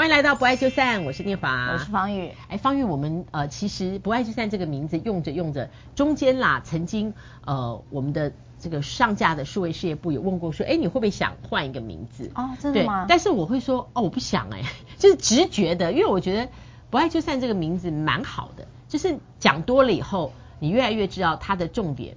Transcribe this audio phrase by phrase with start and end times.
[0.00, 2.32] 欢迎来到不爱就散，我是念华，我是方宇。
[2.48, 7.12] 哎，方宇，我们呃其实不爱就散这个名字用着用着，中间啦，曾经
[7.44, 12.30] 呃我们的这个上架的数位事业部有问过说，哎，你会不会想换一个名字？
[12.34, 13.04] 哦，真的吗？
[13.10, 14.62] 但是我会说，哦，我不想哎，
[14.96, 16.50] 就是直觉的，因为我觉得
[16.88, 22.16] 不爱就散这个名字蛮好的，就是讲多了以后，你越来越知道它的重点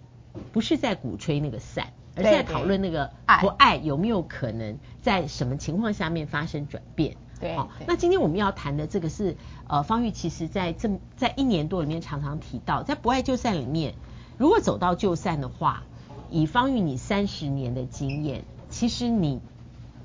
[0.54, 1.88] 不是在鼓吹那个散。
[2.16, 3.10] 而是在讨论那个
[3.42, 7.16] 不爱有没有可能在什么情况下面发生转变？
[7.44, 9.36] 对，好，那今天我们要谈的这个是
[9.68, 13.96] 呃，方玉其实在这在一年多里面常常提到，在不爱就散里面，
[14.38, 15.84] 如果走到就散的话，
[16.30, 19.42] 以方玉你三十年的经验，其实你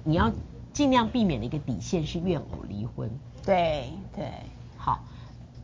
[0.04, 0.32] 你要
[0.72, 3.10] 尽量避免的一个底线是怨偶离婚。
[3.44, 4.30] 对对，
[4.76, 5.04] 好，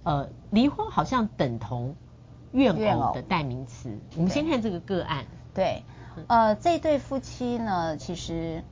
[0.05, 1.97] 呃，离婚好像等同
[2.53, 3.99] 怨偶的代名词。
[4.17, 5.27] 我们先看这个个案。
[5.53, 5.83] 对。
[6.29, 8.63] 呃，这对夫妻呢，其实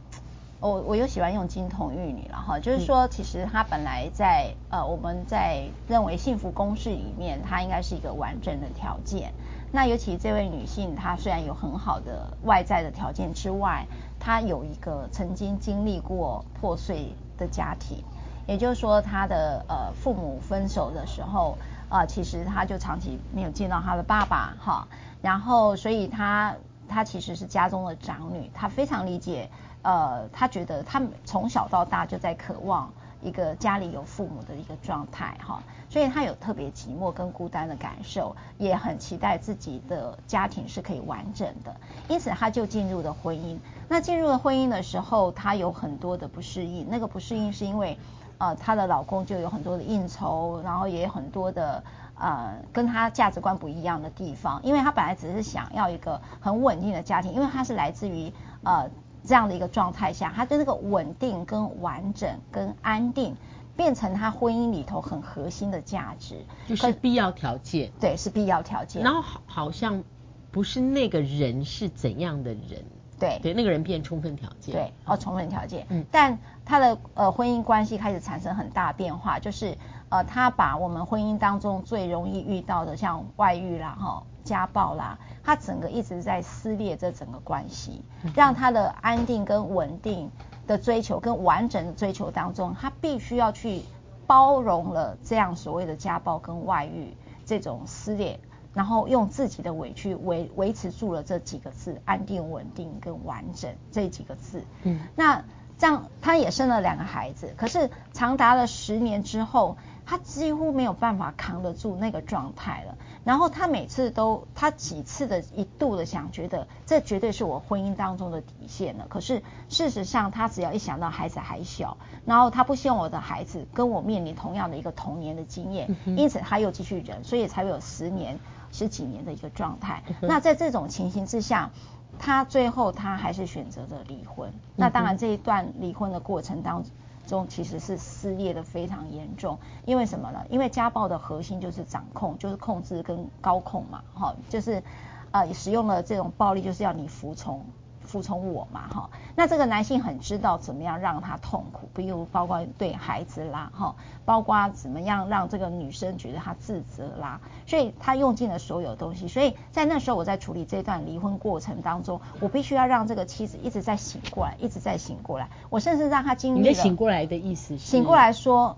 [0.62, 9.34] 我我又喜欢用金童玉女了哈，就是说，其实她本来在呃，我们在认为幸福公式里面，她应该是一个完整的条件。
[9.72, 13.84] 那尤其这位女性，她虽然有很好的外在的条件之外，
[14.20, 18.04] 她有一个曾经经历过破碎的家庭，
[18.46, 24.86] 也就是说，她的呃父母分手的时候啊，呃，其实她就长期没有见到她的爸爸哈，
[25.20, 26.54] 然后所以她。
[26.88, 29.48] 她其实是家中的长女，她非常理解，
[29.82, 41.76] 呃，她觉得她从小到大就在渴望一个家里有父母的一个状态哈，所以她有特别寂寞跟孤单的感受，也很期待自己的家庭是可以完整的，
[42.08, 43.58] 因此她就进入了婚姻。
[43.88, 47.98] 那进入了婚姻的时候，她有很多的不适应，那个不适应是因为，
[48.38, 51.82] 呃，她的老公就有很多的应酬，然后也有很多的。
[52.14, 58.88] 呃，跟他价值观不一样的地方，因为他本来只是想要一个很稳定的家庭，因为他是来自于呃
[59.24, 63.36] 这样的一个状态下，他的那个稳定跟完整跟安定，
[63.76, 67.90] 变成他婚姻里头很核心的价值，就是必要条件。
[68.00, 69.02] 对，是必要条件。
[69.02, 70.02] 然后好好像
[70.50, 72.84] 不是那个人是怎样的人，
[73.18, 74.74] 对对，那个人变充分条件。
[74.74, 75.86] 对，哦，充分条件。
[75.88, 79.76] 嗯，但他的呃婚姻关系开始产生很大变化，就是。
[80.12, 90.30] 呃，他把我们婚姻当中最容易遇到的，像外遇啦、哈家暴啦，他整个一直在撕裂这整个关系，让他的安定跟稳定
[90.66, 93.80] 的追求跟完整的追求当中，他必须要去
[94.26, 98.38] 包容了这样所谓的家暴跟外遇这种撕裂，
[98.74, 104.62] 然后用自己的委屈维维持住了这几个字：安定、稳定跟完整这几个字。
[104.82, 105.42] 嗯，那
[105.78, 109.78] 这样他也生了两个孩子，可是长达了十年之后。
[110.04, 119.06] 他几乎没有办法扛得住那个状态了，然后他每次都，他几次的一度的想觉得这绝对是我婚姻当中的底线了。
[119.08, 128.38] 可是事实上，他只要一想到孩子还小，然后他不希望我的孩子跟我面临同样的一个童年的经验，因此他又继续忍，所以才会有十年、
[128.70, 130.02] 十几年的一个状态。
[130.20, 131.70] 那在这种情形之下，
[132.18, 134.52] 他最后他还是选择了离婚。
[134.76, 136.84] 那当然这一段离婚的过程当
[137.26, 137.46] 中。
[137.48, 140.44] 其实是撕裂的非常严重，因为什么呢？
[140.48, 144.82] 因为家暴的核心就是掌控，就是控制跟高控嘛，哈，就是
[145.30, 147.64] 啊使用了这种暴力，就是要你服从。
[148.12, 153.96] 服从我嘛，哈，那这个男性很知道怎么样让他痛苦，比如包括对孩子啦，哈，
[154.26, 159.28] 包括怎么样让这个女生觉得他自责啦，所以他用尽了所有东西。
[159.28, 165.48] 所以在那时候我在处理这段离婚过程当中，我必须要让这个妻子一直在醒过来，一直在醒过来。
[165.70, 166.62] 我甚至让他经历了。
[166.68, 167.86] 你的醒过来的意思是？
[167.86, 168.76] 醒过来说，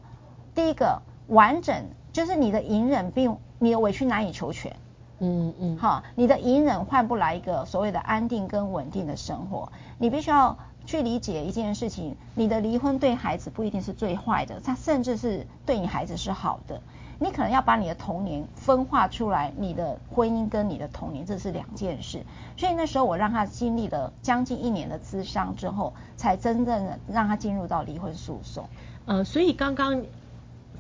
[0.54, 4.76] 第一个完整就是你的隐忍并你的委屈难以求全。
[5.20, 9.72] 嗯嗯，好，你的隐忍换不来一个所谓的安定跟稳定的生活。
[9.98, 16.80] 你必须要去理解一件事情，你的离婚对孩子不一定是最坏的，他甚至是对你孩子是好的。
[17.20, 22.26] 你可能要把你的童年分化出来，你的婚姻跟你的童年这是两件事。
[22.56, 28.68] 所以那时候我让他经历了将近一年的咨商之后，才真正的让他进入到离婚诉讼。
[29.06, 30.02] 呃，所以刚刚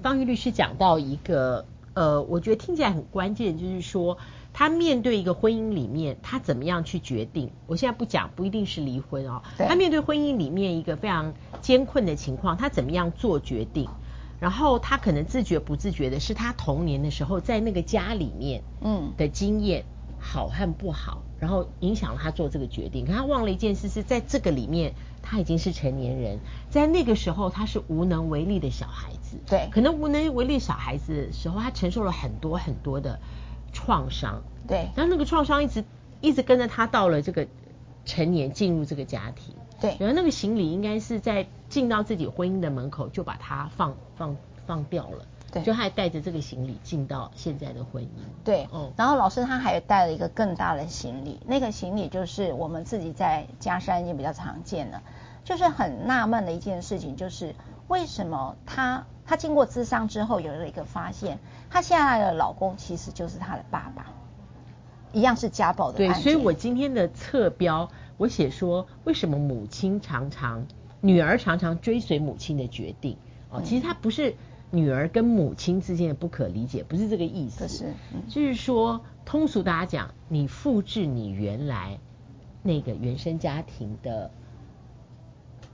[0.02, 1.64] 方玉律师讲到一个。
[1.94, 4.18] 呃，我觉得听起来很关键，就是说
[4.52, 7.50] 他面对一个婚姻里面，他怎么样去决定？
[7.66, 9.42] 我现在不讲，不一定是离婚哦。
[9.56, 13.88] 他面对婚姻里面一个非常艰困的情况，他怎么样做决定？
[14.40, 19.84] 然后他可能自觉不自觉的是他童年的时候在那个家里面，嗯，的经验
[20.18, 23.06] 好和不好，然后影响了他做这个决定。
[23.06, 26.38] 可他忘了一件事，是在这个里面他已经是成年人，
[26.68, 29.38] 在那个时候他是无能为力的小孩子。
[29.46, 33.18] 对，可能无能为力小孩子的时候，他承受了很多很多的
[33.72, 34.42] 创伤。
[34.68, 35.82] 对，然后那个创伤一直
[36.20, 37.46] 一直跟着他到了这个
[38.04, 39.54] 成年，进入这个家庭。
[39.80, 44.36] 对，然后那个行李应该是在进到自己婚姻的门口就把它放放
[44.66, 45.26] 放掉了。
[45.54, 48.08] 对，就还带着这个行李进到现在的婚姻。
[48.44, 48.92] 对，嗯。
[48.96, 55.00] 然后老师他还带了一个更大的行李，那个行李就是我们自己在家山已经比较常见的，
[55.44, 57.54] 就是很纳闷的一件事情，就是
[57.86, 61.38] 为什么他他经过咨商之后有了一个发现，
[61.70, 64.06] 她现在的老公其实就是她的爸爸，
[65.12, 65.98] 一样是家暴的。
[65.98, 70.66] 对，所以我今天的侧标我写说，为什么母亲常常
[71.00, 73.16] 女儿常常追随母亲的决定？
[73.50, 74.34] 哦，其实她不是。
[74.74, 77.68] 女儿跟母亲之间的不可理解，不是这个意思。
[77.68, 81.98] 是，嗯、就是说，通俗大家讲，你复制你原来
[82.62, 84.30] 那个原生家庭的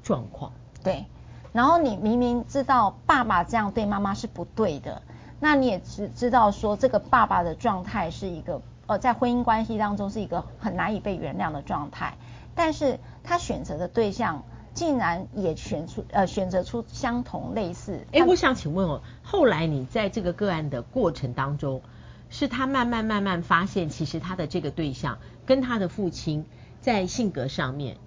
[0.02, 0.52] 状况。
[0.85, 1.06] 对。
[1.52, 5.00] 然后你明明知道爸爸这样对妈妈是不对的，
[5.41, 12.19] 那你也知知道说这个爸爸的状态是一个呃，在婚姻关系当中是一个很难以被原谅的状态，
[12.55, 14.44] 但是他选择的对象。
[14.81, 18.06] 竟然也选出呃选择出相同类似。
[18.12, 21.82] 哎，我想请问哦，后来你在这个个案的过程当中，
[22.31, 26.47] 是他慢慢慢慢发现，其实他的这个对象跟他的父亲
[26.81, 27.99] 在性格上面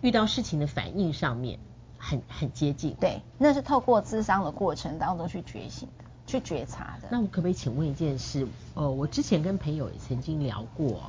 [0.00, 1.60] 遇到事情的反应上面
[1.96, 2.96] 很很接近。
[2.98, 7.06] 对，那是透过智商的过程当中去觉醒的，去觉察的。
[7.08, 8.48] 那我可不可以请问一件事？
[8.74, 11.02] 呃，我之前跟朋友也曾经聊过，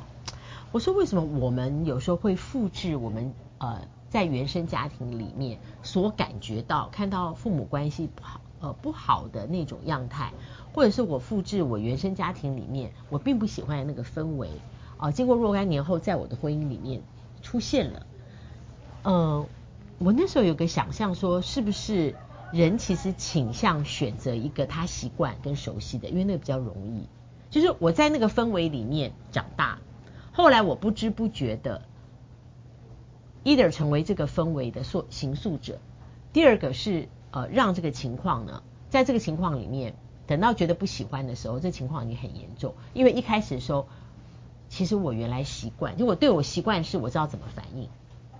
[0.71, 3.81] 我说为什么我们有时候会复制我们呃。
[4.09, 10.31] 在原生家庭里面所感觉到、看到父母关系不好、呃不好的那种样态，
[10.73, 14.49] 或者是我复制我原生家庭里面我并不喜欢的那个氛围，
[14.97, 17.01] 啊、经过若干年后在我的婚姻里面
[17.41, 18.05] 出现了。
[19.03, 19.45] 嗯、
[19.99, 22.15] 我那时候有个想象说，是不是
[22.51, 27.03] 人其实倾向选择一个他习惯跟熟悉的，因为那个比较容易。
[27.49, 29.79] 就是我在那个氛围里面长大，
[30.31, 31.81] 后来我不知不觉的。
[33.47, 35.79] Either 成为这个氛围的塑形塑者，
[36.33, 39.95] 第二个是呃让这个情况呢，在这个情况里面，
[40.27, 42.73] 等到觉得不喜欢的时候，这情况已经很严重。
[42.93, 43.87] 因为一开始的时候，
[44.67, 47.87] 其实我原来习惯，就我对我习惯是我知道怎么反应。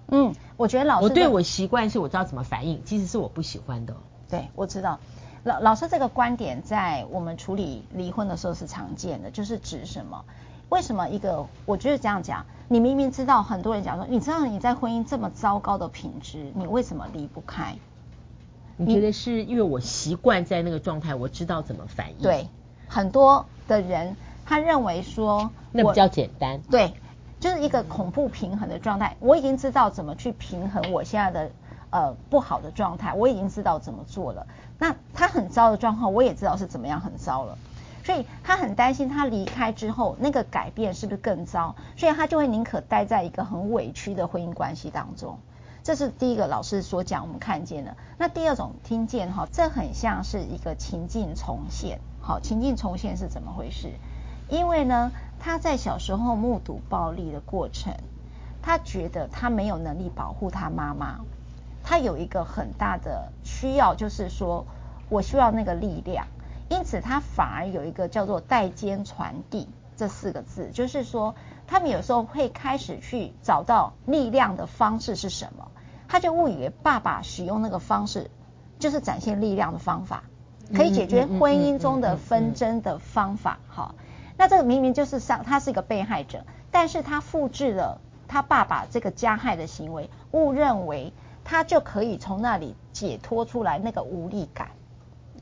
[0.10, 3.96] 嗯，我觉得老师我对我习惯是我知道怎么反应，其实是我不喜欢的。
[4.30, 5.00] 对，我知道。
[5.44, 10.26] 老老师这个观点在我们处理离婚的时候是常见的，就是指什么？
[10.70, 11.46] 为什么一个？
[11.66, 17.76] 我觉得这样讲，你明明知道很多人讲说，你知道你在婚姻这么糟糕的品质，你为什么离不开？
[18.76, 22.18] 你觉得是因为我习惯在那个状态，我知道怎么反应。
[22.22, 22.48] 对，
[22.88, 24.16] 很多的人
[24.46, 26.62] 他认为说，那比较简单。
[26.70, 26.94] 对，
[27.40, 29.16] 就是一个恐怖平衡的状态。
[29.20, 31.52] 我已经知道怎么去平衡我现在的
[31.90, 34.46] 呃不好的状态，我已经知道怎么做了。
[34.78, 37.58] 那他很糟的状况，我也知道是怎么样很糟了。
[38.08, 41.76] 所以他很担心，他离开之后那个改变是不是更糟？
[41.98, 45.38] 所以他就会宁可待在一个很委屈的婚姻关系当中。
[45.84, 47.98] 这是第一个老师所讲，我们看见的。
[48.18, 52.00] 那第二种听见哈，这很像是一个情境重现。
[52.22, 53.92] 好，情境重现是怎么回事？
[54.48, 57.94] 因为呢，他在小时候目睹暴力的过程，
[58.62, 61.20] 他觉得他没有能力保护他妈妈，
[61.84, 64.66] 他有一个很大的需要，就是说
[65.10, 66.26] 我需要那个力量。
[66.70, 71.36] 因此，他反而有一个叫做代间传递这四个字，就是说，
[71.66, 75.72] 他们有时候会开始去找到力量的方式是什么，
[76.08, 78.30] 他就误以为爸爸使用那个方式
[78.80, 80.24] 就是展现力量的方法，
[80.76, 83.60] 可以解决婚姻中的纷争的方法。
[83.70, 83.96] 哈，
[84.38, 94.72] 那这个明明就是上他是一个被害者，但是他复制了他爸爸这个加害的行为，误认为他就可以从那里解脱出来那个无力感。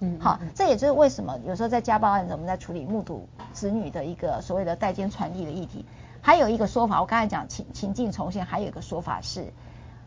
[0.02, 5.86] 嗯，好，这也就是为什么有时候在家暴案子，我们在处理目睹子女的一个所谓的代间传递的议题。
[6.22, 9.54] 还有一个说法，我刚才讲情情境重现，还有一个说法是，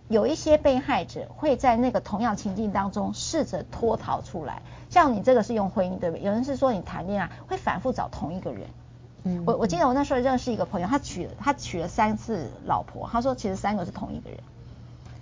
[0.09, 4.63] 有一些被害者会在那个同样情境当中试着脱逃出来。
[4.91, 6.25] 像你这个是用婚姻对不对？
[6.25, 8.63] 有人是说你谈恋爱会反复找同一个人。
[9.25, 14.39] 嗯，我我记得我那时候认识一个朋友，他娶了他娶了三次老婆，他说其实三个是同一个人。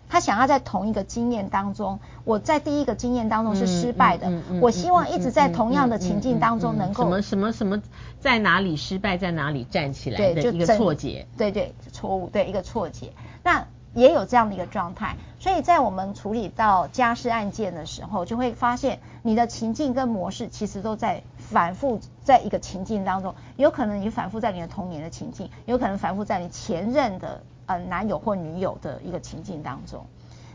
[0.08, 7.82] 他想要在同一个经验当中，我在第一个经验当中是失败的，我希望一直在同样的情境当中能够什么什么什么
[8.20, 13.12] 在哪里失败，在哪里站起来的一个错觉，对对错误，对一个错觉。
[13.42, 27.42] 那也有这样的一个状态，所以在我们处理到家事案件的时候，就会发现你的情境跟模式其实都在反复在一个情境当中，有可能你反复在你的童年的情境，有可能反复在你前任的。
[27.66, 30.06] 呃，男友或女友的一个情境当中，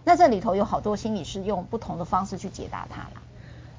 [0.03, 3.21] 那这里头有好多心理师用不同的方式去解答它啦。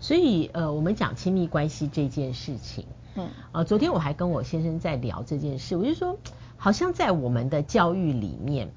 [0.01, 6.19] 所以，呃，我们讲亲密关系这件事情，嗯，呃，昨天我还跟我先生在聊这件事，我就说，
[6.57, 8.71] 好像在我们的教育里面，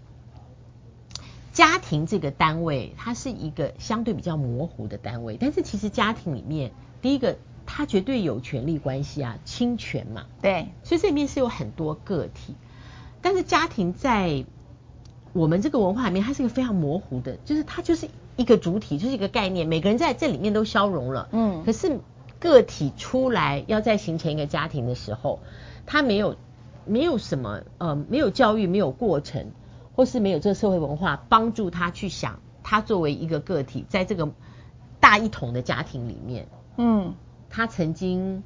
[1.52, 6.72] 家庭这个单位，它是一个相对比较模糊的单位，但是其实家庭里面，
[7.02, 12.56] 第一个，它绝对有权利关系啊，侵权嘛，对，所以这里面是有很多个体，
[13.26, 14.46] 但是家庭在
[15.34, 22.00] 我们这个文化里面，它是一个非常模糊的，就是它就是一个主体，就是一个概念，每个人在这里面都消融了，嗯，可是
[22.38, 25.40] 个体出来要再形成一个家庭的时候，
[25.88, 26.36] 他没有
[26.86, 29.52] 没有什么呃，没有教育，没有过程。
[29.96, 34.30] 或是没有这个社会文化帮助他去想，他作为一个个体，在这个
[35.00, 37.16] 大一统的家庭里面，嗯，
[37.50, 38.44] 他曾经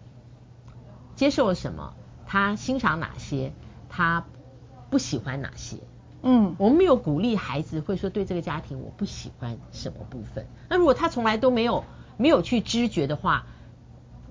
[1.16, 1.96] 接受了什么？
[2.28, 3.52] 他欣赏哪些？
[3.90, 4.26] 他
[4.90, 5.78] 不喜欢哪些？
[6.22, 10.46] 嗯，我们没有鼓励孩子会说对这个家庭我不喜欢什么部分。
[10.68, 11.86] 那如果他从来都没有
[12.18, 13.46] 没有去知觉的话，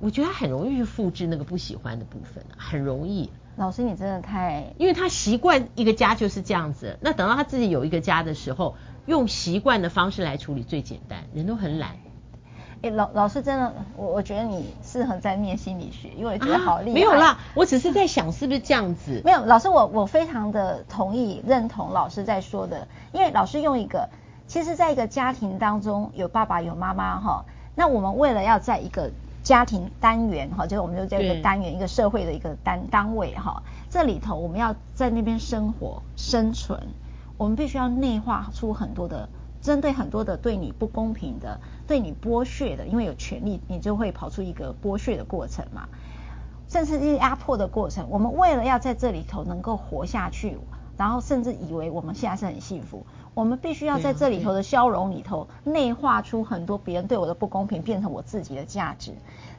[0.00, 3.30] 我觉得他很容易去复制那个不喜欢的部分，很容易。
[3.56, 4.74] 老师，你真的太……
[4.78, 11.24] 因为他习惯一个家就是这样子，那等到他自己有一个家的时候，用习惯的方式来处理最简单。
[11.34, 11.96] 人都很懒。
[12.82, 16.90] 哎，老老师真的，我我觉得你适合在念心理学，因为我觉得好厉害。
[16.92, 19.20] 啊，没有啦，我只是在想是不是这样子。
[19.24, 24.08] 没有，老师，我我非常的同意认同老师在说的，因为老师用一个，
[24.46, 27.44] 其实在一个家庭当中有爸爸有妈妈哈，
[27.74, 29.10] 那我们为了要在一个。
[29.44, 33.62] 家庭单元哈，就是我们就在一个单元，一个社会的一个单单位哈。
[33.88, 36.88] 这里头我们要在那边生活生存，
[37.38, 39.30] 我们必须要内化出很多的
[39.68, 45.86] 针对很多的对你不公平的、对你剥削的，因为有权利，你就会跑出一个剥削的过程嘛，
[46.68, 48.08] 甚至是压迫的过程。
[48.08, 50.56] 我们为了要在这里头能够活下去，
[50.96, 53.04] 然后甚至以为我们现在是很幸福。
[53.34, 59.14] 我们必须要在这里头的消融里头内化出很多别人对我的不公平，变成我自己的价值。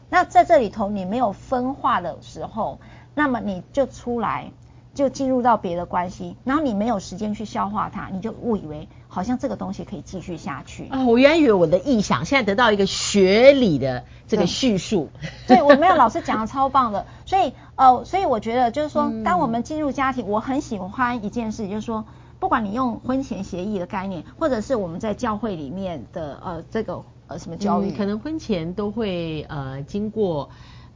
[0.09, 2.79] 那在这里头你没有分化的时候，
[3.13, 4.51] 那么你就出来
[4.99, 11.05] 就进入到别的关系，然后你没有时间去消化它，你就误以为好像这个东西可以继续下去啊！
[11.05, 15.09] 我原来以为我的臆想，现在得到一个学理的这个叙述。
[15.47, 22.05] 对，对我没有老师讲的超棒的，所以呃，所以我觉得就是说，当我们进入家庭，我很喜欢一件事，就是说。
[22.39, 30.49] 不管你用婚前协议的概念，或者是我们在教会里面的呃这个呃什么教育，嗯，可能婚前都会呃经过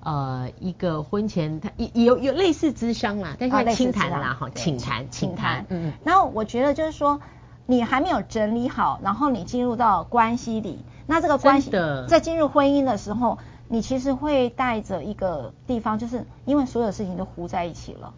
[0.04, 5.94] 呃一个婚前他有有类似咨商啦，但是轻谈啦哈，请谈请谈，嗯嗯。
[6.04, 7.22] 然后我觉得就是说，
[7.66, 11.72] 你还没有整理好，然后你进入到关系里，那这个关系
[12.08, 18.14] 在进入婚姻的时候，你其实会带着一个地方，就是因为所有事情都糊在一起了，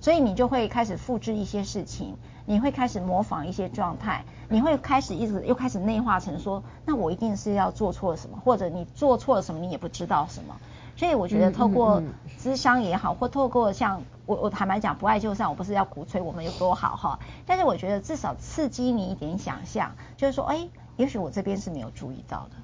[0.00, 2.16] 所以你就会开始复制一些事情。
[2.46, 10.54] 你会开始模仿一些状态，你会开始一直又开始内化成说，那我一定是要做错了什么，或者你做错了什么，你也不知道什么。
[10.96, 12.02] 所以我觉得透过
[12.38, 22.56] 咨商也好，或透过像我我坦白讲，不爱就散，我不是要鼓吹我们有多好哈，但是我觉得至少刺激你一点想象，就是说，哎，也许我这边是没有注意到的。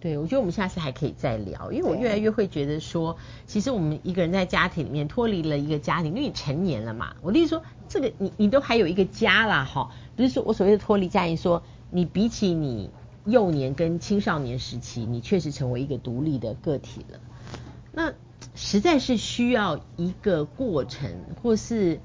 [0.00, 7.14] 对，我觉得我们下次还可以再聊，因为我越来越会觉得说，其实我们一个人在家庭里面脱离了一个家庭，因为你成年了嘛。
[7.20, 12.90] 我的意思说，这个你你都还有一个家啦，哈，不是说我所谓的脱离家庭，说你比起你
[13.26, 17.20] 幼年跟青少年时期，你确实成为一个独立的个体了。
[17.92, 18.12] 那
[18.54, 21.10] 实在是需要一个过程，
[21.42, 22.00] 或是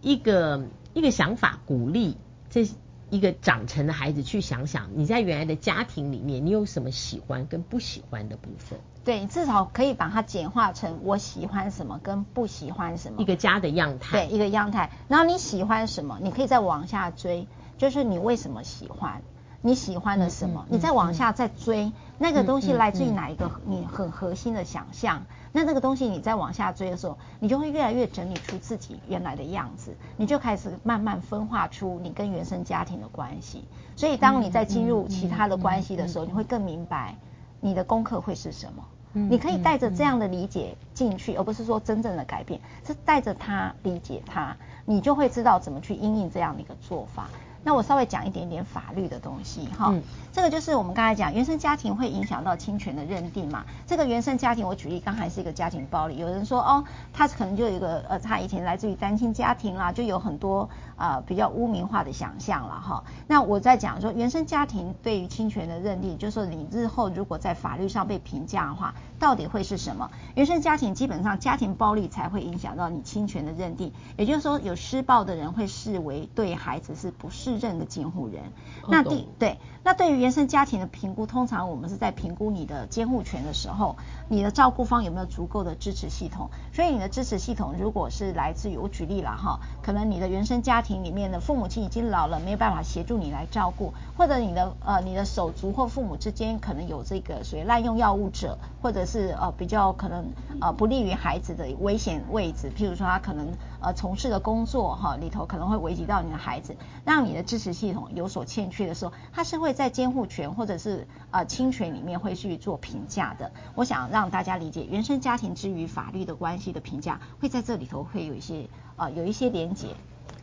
[0.00, 2.16] 一个一个想法鼓励
[2.50, 2.68] 这。
[3.10, 8.80] 一个长成的孩子去想想，你在原来的家庭里面，你有什么喜欢跟不喜欢的部分？
[9.04, 13.22] 对，至少可以把它简化成我喜欢什么跟不喜欢什么。
[13.22, 14.26] 一个家的样态。
[14.26, 14.90] 对，一个样态。
[15.06, 17.46] 然后你喜欢什么，你可以再往下追，
[17.78, 19.22] 就是你为什么喜欢。
[19.66, 20.66] 你喜欢的什么？
[20.68, 25.22] 你再往下再追，嗯、那个东西来自于哪一个你很核心的想象？
[25.52, 33.64] 那这个东西你再往下追的时候，你就会越来越整理出自己原来的样子，你就开始慢慢分化出你跟原生家庭的关系。
[33.96, 37.16] 所以当你在进入其他的关系的时候，你会更明白
[37.60, 38.84] 你的功课会是什么。
[39.14, 44.54] 你可以带着这样的理解进去，而不是说真正的改变，是带着他理解他，
[44.84, 47.28] 你就会知道怎么去应应这样的一个做法。
[47.64, 50.02] 那我稍微讲一点点法律的东西哈，嗯、
[50.32, 53.64] 这个就是我们刚才讲原生家庭会影响到侵权的认定嘛。
[53.86, 63.02] 这个原生家庭，我举例刚才是一个家庭暴力，有人说哦，他可能就有一个呃，他以前来自于单亲家庭啦，就有很多啊、呃、比较污名化的想象了哈。
[63.26, 70.10] 那我在讲说原生家庭对于侵权的认定，就是说你日后如果在法律上被评价的话，到底会是什么？
[70.34, 77.53] 原生家庭基本上家庭暴力才会影响到你侵权的认定，也就是说有施暴的人会视为对孩子是不适。
[77.58, 78.52] 适任的监护人。
[78.88, 83.96] 那第对，那对于原生家庭的评估，通常我们是在评估你的监护权的时候，
[84.28, 86.50] 你的照顾方有没有足够的支持系统。
[86.72, 100.24] 所以你的支持系统如果是来自于，我举例了哈，可能你的原生家庭里面的父母亲已经老了，没有办法协助你来照顾，或者你的呃你的手足或父母之间可能有这个属于滥用药物者，或者是呃比较可能
[100.60, 103.48] 呃不利于孩子的危险位置，譬如说他可能
[103.80, 113.52] 呃从事的工作哈里头可能会危及到你的孩子，让你的支持系统有所欠缺的时候，他是会在监护权或者是呃亲权里面会去做评价的。
[113.74, 119.88] 我想让大家理解原生家庭之于法律的关系的评价会在这里头会有一些呃有一些连结。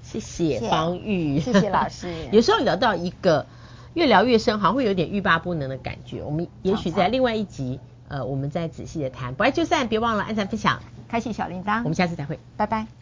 [0.03, 2.13] 谢谢方玉，谢谢老师。
[2.33, 3.45] 有时候聊到一个
[3.93, 6.21] 越聊越深，好像会有点欲罢不能的感觉。
[6.21, 9.33] 我们也许在另外一集，呃，我们再仔细的谈。
[9.33, 11.77] 不爱就散，别忘了按赞、分享、开启小铃铛。
[11.83, 13.00] 我们下次再会，拜拜。